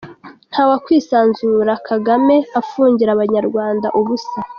[0.51, 4.39] Nta wakwisanzura Kagame afungira abanyarwanda ubusa!